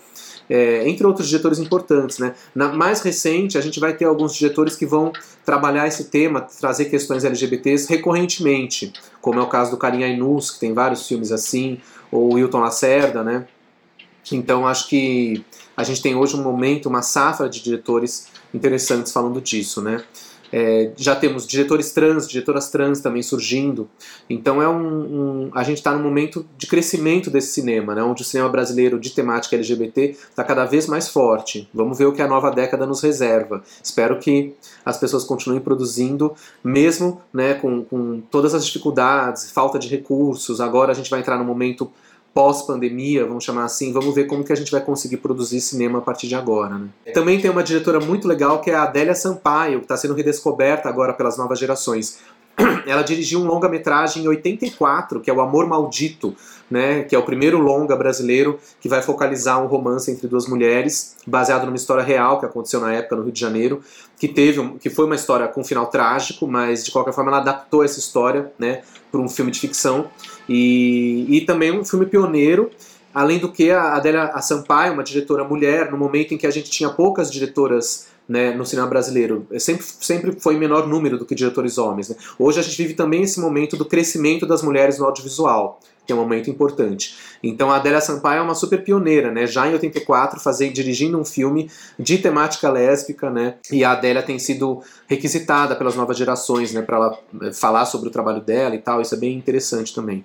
é, 0.49 0.88
entre 0.88 1.06
outros 1.06 1.28
diretores 1.28 1.58
importantes. 1.58 2.18
Né? 2.18 2.34
Na 2.54 2.73
mais 2.73 3.00
recente, 3.00 3.56
a 3.56 3.61
gente 3.61 3.80
vai 3.80 3.94
ter 3.94 4.04
alguns 4.04 4.34
diretores 4.34 4.76
que 4.76 4.87
vão 4.87 5.12
trabalhar 5.44 5.87
esse 5.87 6.04
tema, 6.04 6.40
trazer 6.40 6.87
questões 6.87 7.25
LGBTs 7.25 7.88
recorrentemente, 7.88 8.92
como 9.24 9.40
é 9.40 9.42
o 9.42 9.46
caso 9.46 9.70
do 9.70 9.78
Karim 9.78 10.04
Ainus, 10.04 10.50
que 10.50 10.60
tem 10.60 10.74
vários 10.74 11.08
filmes 11.08 11.32
assim, 11.32 11.80
ou 12.12 12.34
Wilton 12.34 12.60
Lacerda, 12.60 13.24
né? 13.24 13.46
Então 14.30 14.66
acho 14.66 14.86
que 14.86 15.42
a 15.74 15.82
gente 15.82 16.02
tem 16.02 16.14
hoje 16.14 16.36
um 16.36 16.42
momento, 16.42 16.90
uma 16.90 17.00
safra 17.00 17.48
de 17.48 17.62
diretores 17.62 18.28
interessantes 18.52 19.10
falando 19.12 19.40
disso, 19.40 19.80
né? 19.80 20.04
É, 20.56 20.92
já 20.96 21.16
temos 21.16 21.49
diretores 21.49 21.90
trans, 21.90 22.28
diretoras 22.28 22.70
trans 22.70 23.00
também 23.00 23.25
surgindo. 23.25 23.90
Então 24.30 24.62
é 24.62 24.68
um, 24.68 25.49
um 25.49 25.50
a 25.52 25.64
gente 25.64 25.78
está 25.78 25.92
num 25.92 26.00
momento 26.00 26.46
de 26.56 26.68
crescimento 26.68 27.28
desse 27.28 27.49
cinema, 27.49 27.92
né, 27.92 28.04
onde 28.04 28.23
o 28.23 28.25
cinema 28.25 28.49
brasileiro 28.49 29.00
de 29.00 29.11
temática 29.11 29.56
LGBT 29.56 30.11
está 30.30 30.44
cada 30.44 30.64
vez 30.64 30.87
mais 30.87 31.08
forte. 31.08 31.68
Vamos 31.75 31.99
ver 31.99 32.04
o 32.04 32.12
que 32.12 32.23
a 32.23 32.28
nova 32.28 32.52
década 32.52 32.87
nos 32.87 33.02
reserva. 33.02 33.64
Espero 33.82 34.20
que 34.20 34.54
as 34.84 34.96
pessoas 34.96 35.25
continuem 35.25 35.61
produzindo, 35.61 36.32
mesmo 36.62 37.20
né, 37.32 37.54
com, 37.54 37.82
com 37.82 38.23
todas 38.30 38.54
as 38.54 38.64
dificuldades, 38.64 39.50
falta 39.50 39.76
de 39.76 39.88
recursos. 39.88 40.61
Agora 40.61 40.92
a 40.92 40.94
gente 40.94 41.11
vai 41.11 41.18
entrar 41.18 41.37
num 41.37 41.44
momento 41.44 41.90
pós-pandemia, 42.34 43.24
vamos 43.24 43.44
chamar 43.44 43.64
assim, 43.64 43.92
vamos 43.92 44.12
ver 44.12 44.24
como 44.24 44.42
que 44.42 44.52
a 44.52 44.56
gente 44.56 44.70
vai 44.70 44.80
conseguir 44.80 45.18
produzir 45.18 45.60
cinema 45.60 46.00
a 46.00 46.02
partir 46.02 46.26
de 46.26 46.34
agora. 46.34 46.76
Né? 46.76 46.88
Também 47.14 47.40
tem 47.40 47.48
uma 47.48 47.62
diretora 47.62 48.00
muito 48.00 48.26
legal 48.26 48.60
que 48.60 48.70
é 48.70 48.74
a 48.74 48.82
Adélia 48.82 49.14
Sampaio, 49.14 49.78
que 49.78 49.84
está 49.84 49.96
sendo 49.96 50.14
redescoberta 50.14 50.88
agora 50.88 51.12
pelas 51.12 51.38
novas 51.38 51.58
gerações. 51.58 52.18
ela 52.86 53.02
dirigiu 53.02 53.40
um 53.40 53.46
longa-metragem 53.46 54.24
em 54.24 54.28
84, 54.28 55.20
que 55.20 55.30
é 55.30 55.32
O 55.32 55.40
Amor 55.40 55.66
Maldito, 55.66 56.34
né, 56.74 57.04
que 57.04 57.14
é 57.14 57.18
o 57.18 57.22
primeiro 57.22 57.56
longa 57.58 57.94
brasileiro 57.94 58.58
que 58.80 58.88
vai 58.88 59.00
focalizar 59.00 59.62
um 59.62 59.68
romance 59.68 60.10
entre 60.10 60.26
duas 60.26 60.48
mulheres, 60.48 61.14
baseado 61.24 61.66
numa 61.66 61.76
história 61.76 62.02
real 62.02 62.40
que 62.40 62.46
aconteceu 62.46 62.80
na 62.80 62.92
época 62.92 63.14
no 63.14 63.22
Rio 63.22 63.30
de 63.30 63.38
Janeiro, 63.38 63.80
que 64.18 64.26
teve 64.26 64.60
que 64.80 64.90
foi 64.90 65.04
uma 65.04 65.14
história 65.14 65.46
com 65.46 65.60
um 65.60 65.64
final 65.64 65.86
trágico, 65.86 66.48
mas 66.48 66.84
de 66.84 66.90
qualquer 66.90 67.14
forma 67.14 67.30
ela 67.30 67.40
adaptou 67.40 67.84
essa 67.84 68.00
história, 68.00 68.52
né, 68.58 68.82
para 69.12 69.20
um 69.20 69.28
filme 69.28 69.52
de 69.52 69.60
ficção 69.60 70.10
e, 70.48 71.24
e 71.28 71.42
também 71.42 71.70
um 71.70 71.84
filme 71.84 72.06
pioneiro. 72.06 72.68
Além 73.14 73.38
do 73.38 73.52
que 73.52 73.70
a 73.70 73.94
Adélia 73.94 74.36
Sampaio, 74.42 74.94
uma 74.94 75.04
diretora 75.04 75.44
mulher, 75.44 75.92
no 75.92 75.96
momento 75.96 76.34
em 76.34 76.36
que 76.36 76.48
a 76.48 76.50
gente 76.50 76.68
tinha 76.68 76.90
poucas 76.90 77.30
diretoras 77.30 78.08
né, 78.28 78.52
no 78.52 78.66
cinema 78.66 78.88
brasileiro. 78.88 79.46
É 79.52 79.60
sempre, 79.60 79.86
sempre 80.00 80.32
foi 80.40 80.58
menor 80.58 80.88
número 80.88 81.16
do 81.16 81.24
que 81.24 81.36
diretores 81.36 81.78
homens. 81.78 82.08
Né? 82.08 82.16
Hoje 82.36 82.58
a 82.58 82.62
gente 82.62 82.76
vive 82.76 82.94
também 82.94 83.22
esse 83.22 83.38
momento 83.38 83.76
do 83.76 83.84
crescimento 83.84 84.44
das 84.44 84.62
mulheres 84.62 84.98
no 84.98 85.04
audiovisual, 85.04 85.78
que 86.06 86.12
é 86.12 86.16
um 86.16 86.18
momento 86.18 86.50
importante. 86.50 87.16
Então 87.42 87.70
a 87.70 87.76
Adélia 87.76 88.00
Sampaio 88.00 88.40
é 88.40 88.42
uma 88.42 88.54
super 88.54 88.82
pioneira, 88.82 89.30
né? 89.30 89.46
já 89.46 89.68
em 89.68 89.73
84, 89.73 90.40
fazer, 90.40 90.70
dirigindo 90.70 91.18
um 91.18 91.25
filme 91.25 91.70
de 91.99 92.18
temática 92.18 92.70
lésbica, 92.70 93.30
né? 93.30 93.54
e 93.70 93.84
a 93.84 93.92
Adélia 93.92 94.23
tem 94.23 94.38
sido 94.38 94.82
requisitada 95.06 95.75
pelas 95.76 95.94
novas 95.94 96.16
gerações 96.16 96.73
né, 96.73 96.82
para 96.82 96.96
ela 96.96 97.18
eh, 97.42 97.52
falar 97.52 97.87
sobre 97.87 98.08
o 98.08 98.12
trabalho 98.12 98.40
dela 98.40 98.75
e 98.75 98.78
tal, 98.78 99.00
isso 99.00 99.14
é 99.14 99.18
bem 99.18 99.37
interessante 99.37 99.94
também. 99.94 100.25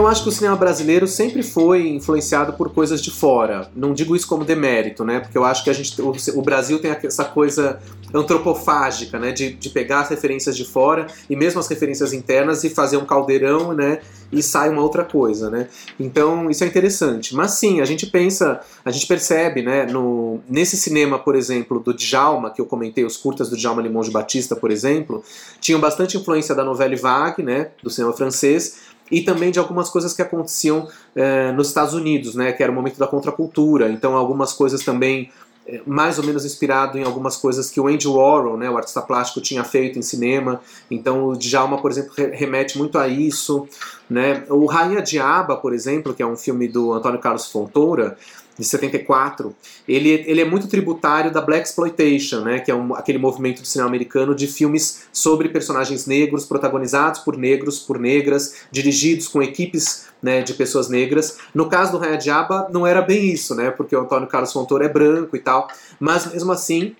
Eu 0.00 0.06
acho 0.06 0.22
que 0.22 0.30
o 0.30 0.32
cinema 0.32 0.56
brasileiro 0.56 1.06
sempre 1.06 1.42
foi 1.42 1.88
influenciado 1.88 2.54
por 2.54 2.70
coisas 2.70 3.02
de 3.02 3.10
fora. 3.10 3.70
Não 3.76 3.92
digo 3.92 4.16
isso 4.16 4.26
como 4.26 4.46
demérito, 4.46 5.04
né? 5.04 5.20
Porque 5.20 5.36
eu 5.36 5.44
acho 5.44 5.62
que 5.62 5.68
a 5.68 5.74
gente, 5.74 6.00
o, 6.00 6.14
o 6.36 6.42
Brasil 6.42 6.78
tem 6.78 6.90
essa 6.90 7.22
coisa 7.22 7.78
antropofágica, 8.14 9.18
né? 9.18 9.30
De, 9.30 9.52
de 9.52 9.68
pegar 9.68 10.00
as 10.00 10.08
referências 10.08 10.56
de 10.56 10.64
fora 10.64 11.06
e 11.28 11.36
mesmo 11.36 11.60
as 11.60 11.68
referências 11.68 12.14
internas 12.14 12.64
e 12.64 12.70
fazer 12.70 12.96
um 12.96 13.04
caldeirão, 13.04 13.74
né? 13.74 14.00
E 14.32 14.42
sai 14.42 14.70
uma 14.70 14.80
outra 14.80 15.04
coisa, 15.04 15.50
né? 15.50 15.68
Então 15.98 16.50
isso 16.50 16.64
é 16.64 16.66
interessante. 16.66 17.34
Mas 17.34 17.50
sim, 17.50 17.82
a 17.82 17.84
gente 17.84 18.06
pensa, 18.06 18.58
a 18.82 18.90
gente 18.90 19.06
percebe, 19.06 19.60
né? 19.60 19.84
No, 19.84 20.40
nesse 20.48 20.78
cinema, 20.78 21.18
por 21.18 21.36
exemplo, 21.36 21.78
do 21.78 21.92
Djalma, 21.92 22.50
que 22.50 22.60
eu 22.62 22.64
comentei, 22.64 23.04
os 23.04 23.18
curtas 23.18 23.50
do 23.50 23.56
Djalma 23.56 23.82
Limão 23.82 24.00
de 24.00 24.10
Batista, 24.10 24.56
por 24.56 24.70
exemplo, 24.70 25.22
tinham 25.60 25.78
bastante 25.78 26.16
influência 26.16 26.54
da 26.54 26.64
novela 26.64 26.96
Vague, 26.96 27.42
né? 27.42 27.72
Do 27.82 27.90
cinema 27.90 28.14
francês 28.14 28.88
e 29.10 29.22
também 29.22 29.50
de 29.50 29.58
algumas 29.58 29.88
coisas 29.88 30.12
que 30.12 30.22
aconteciam 30.22 30.88
é, 31.14 31.52
nos 31.52 31.68
Estados 31.68 31.94
Unidos, 31.94 32.34
né, 32.34 32.52
que 32.52 32.62
era 32.62 32.70
o 32.70 32.74
momento 32.74 32.98
da 32.98 33.06
contracultura. 33.06 33.90
Então, 33.90 34.14
algumas 34.16 34.52
coisas 34.52 34.84
também 34.84 35.30
é, 35.66 35.80
mais 35.86 36.18
ou 36.18 36.24
menos 36.24 36.44
inspirado 36.44 36.98
em 36.98 37.04
algumas 37.04 37.36
coisas 37.36 37.70
que 37.70 37.80
o 37.80 37.86
Andy 37.86 38.08
Warhol, 38.08 38.56
né, 38.56 38.70
o 38.70 38.76
artista 38.76 39.02
plástico, 39.02 39.40
tinha 39.40 39.64
feito 39.64 39.98
em 39.98 40.02
cinema. 40.02 40.60
Então, 40.90 41.28
o 41.28 41.36
Djalma, 41.36 41.78
por 41.78 41.90
exemplo, 41.90 42.12
remete 42.16 42.78
muito 42.78 42.98
a 42.98 43.08
isso. 43.08 43.68
Né? 44.08 44.44
O 44.48 44.66
Rainha 44.66 45.02
Diaba, 45.02 45.56
por 45.56 45.72
exemplo, 45.72 46.14
que 46.14 46.22
é 46.22 46.26
um 46.26 46.36
filme 46.36 46.66
do 46.66 46.92
Antônio 46.92 47.20
Carlos 47.20 47.46
Fontoura, 47.46 48.16
de 48.60 48.66
74, 48.66 49.54
ele, 49.88 50.10
ele 50.26 50.40
é 50.40 50.44
muito 50.44 50.68
tributário 50.68 51.32
da 51.32 51.40
Black 51.40 51.66
Exploitation, 51.66 52.40
né, 52.40 52.60
que 52.60 52.70
é 52.70 52.74
um, 52.74 52.94
aquele 52.94 53.18
movimento 53.18 53.62
do 53.62 53.66
cinema 53.66 53.88
americano 53.88 54.34
de 54.34 54.46
filmes 54.46 55.08
sobre 55.12 55.48
personagens 55.48 56.06
negros, 56.06 56.44
protagonizados 56.44 57.20
por 57.20 57.36
negros, 57.36 57.78
por 57.78 57.98
negras, 57.98 58.56
dirigidos 58.70 59.26
com 59.28 59.42
equipes 59.42 60.08
né, 60.22 60.42
de 60.42 60.52
pessoas 60.54 60.88
negras. 60.88 61.38
No 61.54 61.68
caso 61.68 61.92
do 61.92 61.98
Raia 61.98 62.18
Diaba, 62.18 62.68
não 62.70 62.86
era 62.86 63.00
bem 63.00 63.32
isso, 63.32 63.54
né, 63.54 63.70
porque 63.70 63.96
o 63.96 64.00
Antônio 64.00 64.28
Carlos 64.28 64.52
Fontoura 64.52 64.84
é 64.84 64.88
branco 64.88 65.34
e 65.34 65.40
tal, 65.40 65.68
mas 65.98 66.30
mesmo 66.30 66.52
assim 66.52 66.94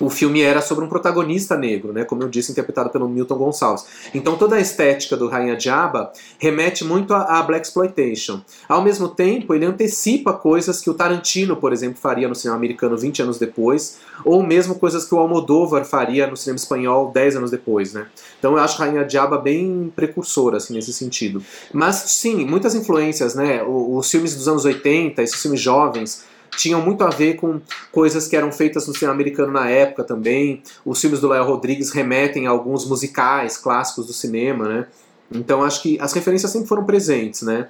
o 0.00 0.08
filme 0.08 0.42
era 0.42 0.60
sobre 0.60 0.84
um 0.84 0.88
protagonista 0.88 1.56
negro, 1.56 1.92
né, 1.92 2.04
como 2.04 2.22
eu 2.22 2.28
disse, 2.28 2.52
interpretado 2.52 2.90
pelo 2.90 3.08
Milton 3.08 3.36
Gonçalves. 3.36 3.84
Então 4.14 4.36
toda 4.36 4.56
a 4.56 4.60
estética 4.60 5.16
do 5.16 5.28
Rainha 5.28 5.56
Diaba 5.56 6.12
remete 6.38 6.84
muito 6.84 7.12
à 7.14 7.42
Black 7.42 7.66
Exploitation. 7.66 8.40
Ao 8.68 8.82
mesmo 8.82 9.08
tempo, 9.08 9.54
ele 9.54 9.64
antecipa 9.64 10.32
coisas 10.32 10.80
que 10.80 10.90
o 10.90 10.94
Tarantino, 10.94 11.56
por 11.56 11.72
exemplo, 11.72 11.98
faria 12.00 12.28
no 12.28 12.34
cinema 12.34 12.56
americano 12.56 12.96
20 12.96 13.22
anos 13.22 13.38
depois, 13.38 13.98
ou 14.24 14.42
mesmo 14.42 14.74
coisas 14.76 15.04
que 15.04 15.14
o 15.14 15.18
Almodóvar 15.18 15.84
faria 15.84 16.26
no 16.26 16.36
cinema 16.36 16.56
espanhol 16.56 17.10
10 17.12 17.36
anos 17.36 17.50
depois, 17.50 17.92
né? 17.92 18.06
Então 18.38 18.52
eu 18.52 18.58
acho 18.58 18.78
Rainha 18.78 19.04
Diaba 19.04 19.38
bem 19.38 19.92
precursora, 19.94 20.58
assim, 20.58 20.74
nesse 20.74 20.92
sentido. 20.92 21.42
Mas 21.72 21.96
sim, 21.96 22.44
muitas 22.44 22.74
influências, 22.74 23.34
né? 23.34 23.62
Os 23.64 24.10
filmes 24.10 24.34
dos 24.34 24.48
anos 24.48 24.64
80, 24.64 25.22
esses 25.22 25.40
filmes 25.40 25.60
jovens, 25.60 26.24
tinham 26.56 26.80
muito 26.80 27.04
a 27.04 27.10
ver 27.10 27.34
com 27.34 27.60
coisas 27.92 28.28
que 28.28 28.36
eram 28.36 28.52
feitas 28.52 28.86
no 28.86 28.94
cinema 28.94 29.14
americano 29.14 29.52
na 29.52 29.68
época 29.68 30.04
também. 30.04 30.62
Os 30.84 31.00
filmes 31.00 31.20
do 31.20 31.28
Léo 31.28 31.44
Rodrigues 31.44 31.90
remetem 31.90 32.46
a 32.46 32.50
alguns 32.50 32.86
musicais 32.86 33.56
clássicos 33.56 34.06
do 34.06 34.12
cinema, 34.12 34.68
né? 34.68 34.86
Então 35.30 35.62
acho 35.62 35.82
que 35.82 35.98
as 36.00 36.12
referências 36.12 36.50
sempre 36.50 36.68
foram 36.68 36.84
presentes, 36.84 37.42
né? 37.42 37.68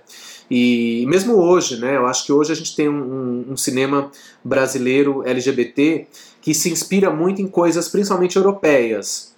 E 0.50 1.04
mesmo 1.08 1.34
hoje, 1.34 1.78
né? 1.78 1.96
Eu 1.96 2.06
acho 2.06 2.24
que 2.24 2.32
hoje 2.32 2.52
a 2.52 2.54
gente 2.54 2.74
tem 2.74 2.88
um, 2.88 3.46
um, 3.50 3.56
cinema 3.56 4.10
brasileiro 4.42 5.26
LGBT 5.26 6.06
que 6.40 6.54
se 6.54 6.70
inspira 6.70 7.10
muito 7.10 7.42
em 7.42 7.48
coisas 7.48 7.88
principalmente 7.88 8.36
europeias, 8.36 9.34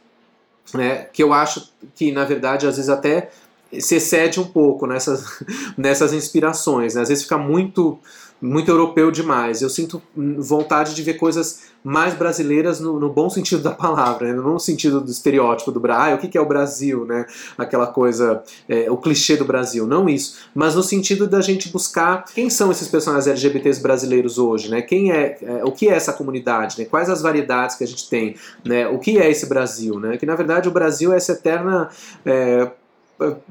né? 0.72 1.06
Que 1.12 1.22
eu 1.22 1.32
acho 1.32 1.72
que 1.94 2.12
na 2.12 2.24
verdade 2.24 2.66
às 2.66 2.76
vezes 2.76 2.90
até 2.90 3.30
se 3.78 3.96
excede 3.96 4.38
um 4.38 4.46
pouco 4.46 4.86
nessas, 4.86 5.24
nessas 5.76 6.12
inspirações, 6.12 6.94
né? 6.94 7.02
Às 7.02 7.08
vezes 7.08 7.24
fica 7.24 7.38
muito 7.38 7.98
muito 8.40 8.70
europeu 8.70 9.10
demais. 9.10 9.60
Eu 9.60 9.68
sinto 9.68 10.00
vontade 10.16 10.94
de 10.94 11.02
ver 11.02 11.14
coisas 11.14 11.70
mais 11.82 12.14
brasileiras 12.14 12.78
no, 12.78 13.00
no 13.00 13.10
bom 13.10 13.30
sentido 13.30 13.62
da 13.62 13.70
palavra, 13.72 14.28
né? 14.28 14.34
não 14.34 14.54
no 14.54 14.60
sentido 14.60 15.00
do 15.00 15.10
estereótipo 15.10 15.72
do 15.72 15.80
Brasil, 15.80 16.12
ah, 16.12 16.14
o 16.14 16.18
que, 16.18 16.28
que 16.28 16.38
é 16.38 16.40
o 16.40 16.46
Brasil, 16.46 17.04
né? 17.04 17.26
Aquela 17.56 17.86
coisa, 17.86 18.42
é, 18.68 18.90
o 18.90 18.96
clichê 18.96 19.36
do 19.36 19.44
Brasil, 19.44 19.86
não 19.86 20.08
isso, 20.08 20.38
mas 20.54 20.74
no 20.74 20.82
sentido 20.82 21.26
da 21.26 21.40
gente 21.40 21.70
buscar 21.70 22.24
quem 22.34 22.50
são 22.50 22.70
esses 22.70 22.86
personagens 22.88 23.26
LGBTs 23.26 23.80
brasileiros 23.80 24.38
hoje, 24.38 24.70
né? 24.70 24.82
Quem 24.82 25.10
é, 25.10 25.38
é 25.42 25.64
o 25.64 25.72
que 25.72 25.88
é 25.88 25.92
essa 25.92 26.12
comunidade, 26.12 26.78
né? 26.78 26.84
Quais 26.84 27.08
as 27.08 27.22
variedades 27.22 27.76
que 27.76 27.84
a 27.84 27.86
gente 27.86 28.08
tem, 28.08 28.36
né? 28.64 28.86
O 28.88 28.98
que 28.98 29.18
é 29.18 29.30
esse 29.30 29.46
Brasil, 29.46 29.98
né? 29.98 30.16
Que 30.16 30.26
na 30.26 30.34
verdade 30.34 30.68
o 30.68 30.72
Brasil 30.72 31.12
é 31.12 31.16
essa 31.16 31.32
eterna 31.32 31.88
é, 32.24 32.70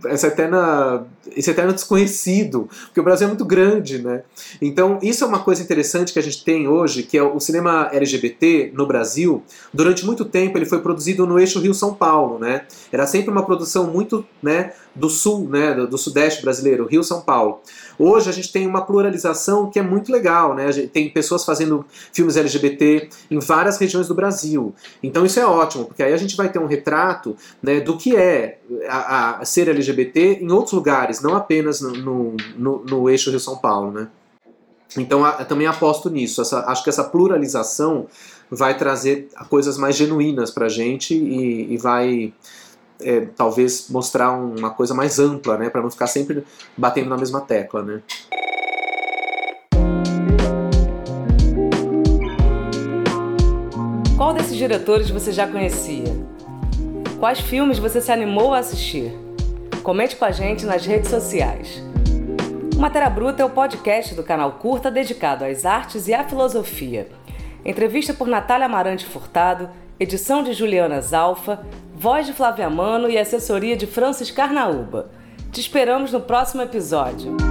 essa 0.06 0.28
eterna, 0.28 1.06
esse 1.36 1.50
eterno 1.52 1.74
desconhecido, 1.74 2.70
porque 2.86 3.00
o 3.00 3.04
Brasil 3.04 3.26
é 3.26 3.30
muito 3.30 3.46
grande, 3.46 4.00
né? 4.00 4.24
Então, 4.62 5.00
isso 5.02 5.24
é 5.24 5.28
uma 5.28 5.40
coisa 5.40 5.62
interessante 5.62 6.12
que 6.14 6.20
a 6.20 6.24
gente 6.24 6.44
tem 6.44 6.68
hoje, 6.68 7.04
que 7.04 7.18
é 7.18 7.24
o 7.24 7.40
cinema 7.40 7.90
LGBT 7.92 8.72
no 8.74 8.86
Brasil. 8.88 9.44
Durante 9.74 10.06
muito 10.06 10.26
tempo 10.26 10.58
ele 10.58 10.66
foi 10.66 10.80
produzido 10.80 11.26
no 11.26 11.40
eixo 11.40 11.60
Rio-São 11.60 11.94
Paulo, 11.94 12.40
né? 12.40 12.66
Era 12.92 13.06
sempre 13.06 13.32
uma 13.32 13.46
produção 13.46 13.88
muito, 13.88 14.26
né, 14.42 14.74
do 14.96 15.10
sul, 15.10 15.48
né, 15.48 15.74
do, 15.74 15.88
do 15.88 15.98
sudeste 15.98 16.42
brasileiro, 16.42 16.86
Rio-São 16.86 17.22
Paulo. 17.22 17.62
Hoje 17.98 18.30
a 18.30 18.34
gente 18.34 18.52
tem 18.52 18.66
uma 18.66 18.82
pluralização 18.82 19.70
que 19.70 19.78
é 19.78 19.82
muito 19.82 20.12
legal, 20.12 20.56
né? 20.56 20.72
tem 20.92 21.10
pessoas 21.10 21.44
fazendo 21.44 21.86
filmes 22.14 22.38
LGBT 22.38 23.10
em 23.30 23.40
várias 23.40 23.78
regiões 23.78 24.08
do 24.08 24.16
Brasil. 24.16 24.74
Então 25.04 25.26
isso 25.26 25.40
é 25.40 25.46
ótimo, 25.46 25.86
porque 25.86 26.02
aí 26.02 26.14
a 26.14 26.18
gente 26.18 26.36
vai 26.36 26.50
ter 26.50 26.60
um 26.60 26.66
retrato 26.66 27.36
né, 27.62 27.82
do 27.82 27.98
que 27.98 28.16
é 28.16 28.60
a, 28.88 29.40
a 29.40 29.46
ser 29.60 29.70
LGBT 29.70 30.39
em 30.42 30.51
outros 30.51 30.74
lugares, 30.74 31.22
não 31.22 31.36
apenas 31.36 31.82
no, 31.82 31.92
no, 31.92 32.38
no, 32.58 32.86
no 32.86 33.10
eixo 33.10 33.30
Rio-São 33.30 33.58
Paulo, 33.58 33.92
né? 33.92 34.08
Então 34.98 35.22
também 35.48 35.68
aposto 35.68 36.10
nisso. 36.10 36.42
Essa, 36.42 36.66
acho 36.66 36.84
que 36.84 36.89
essa 36.89 37.04
pluralização 37.04 38.08
vai 38.50 38.78
trazer 38.78 39.30
coisas 39.50 39.78
mais 39.78 39.96
genuínas 39.96 40.50
para 40.50 40.66
a 40.66 40.70
gente 40.70 41.13
e, 41.13 41.74
e 41.74 41.78
vai 41.78 42.34
é, 43.01 43.28
talvez 43.36 43.88
mostrar 43.89 44.32
uma 44.32 44.72
coisa 44.72 44.94
mais 44.94 45.20
ampla, 45.20 45.58
né, 45.58 45.70
para 45.70 45.82
não 45.82 45.92
ficar 45.92 46.08
sempre 46.08 46.44
batendo 46.75 47.10
na 47.10 47.18
mesma 47.18 47.42
tecla, 47.42 47.84
né. 47.84 48.01
Qual 54.18 54.34
desses 54.34 54.56
diretores 54.56 55.10
você 55.10 55.32
já 55.32 55.48
conhecia? 55.48 56.16
Quais 57.20 57.39
filmes 57.39 57.78
você 57.78 58.01
se 58.01 58.12
animou 58.12 58.54
a 58.54 58.60
assistir? 58.60 59.29
Comente 59.84 60.16
com 60.16 60.26
a 60.26 60.32
gente 60.32 60.66
nas 60.66 60.86
redes 60.86 61.10
sociais. 61.10 61.82
O 62.76 62.80
Matéria 62.80 63.10
Bruta 63.10 63.42
é 63.42 63.46
o 63.46 63.50
podcast 63.50 64.14
do 64.14 64.24
canal 64.24 64.54
Curta 64.54 64.92
dedicado 64.92 65.46
às 65.46 65.66
artes 65.66 66.08
e 66.08 66.14
à 66.14 66.24
filosofia. 66.24 67.08
Entrevista 67.66 68.14
por 68.14 68.28
Natália 68.28 68.66
Amarante 68.66 69.06
Furtado, 69.06 69.70
edição 70.00 70.44
de 70.44 70.54
Juliana 70.54 71.02
Zalfa, 71.02 71.62
voz 71.94 72.26
de 72.26 72.34
Flávia 72.34 72.70
Mano 72.70 73.10
e 73.10 73.18
assessoria 73.18 73.76
de 73.76 73.88
Francis 73.88 74.32
Carnaúba. 74.32 75.10
Te 75.52 75.60
esperamos 75.60 76.12
no 76.12 76.22
próximo 76.22 76.62
episódio. 76.62 77.49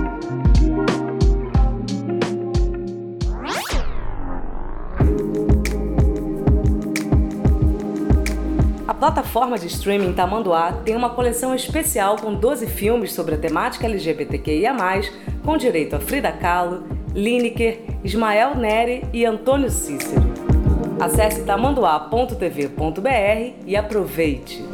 Plataforma 8.99 9.57
de 9.57 9.69
streaming 9.69 10.13
Tamanduá 10.13 10.73
tem 10.85 10.97
uma 10.97 11.11
coleção 11.11 11.55
especial 11.55 12.17
com 12.17 12.35
12 12.35 12.67
filmes 12.67 13.13
sobre 13.13 13.37
a 13.37 13.39
temática 13.39 13.87
LGBTQIA+, 13.87 14.75
com 15.45 15.57
direito 15.57 15.95
a 15.95 16.01
Frida 16.01 16.33
Kahlo, 16.33 16.83
Lineker, 17.15 17.79
Ismael 18.03 18.57
Neri 18.57 19.05
e 19.13 19.25
Antônio 19.25 19.71
Cícero. 19.71 20.27
Acesse 21.01 21.45
tamanduá.tv.br 21.45 23.53
e 23.65 23.77
aproveite! 23.77 24.68